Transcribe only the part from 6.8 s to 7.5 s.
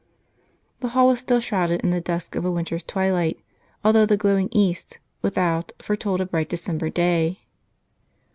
day.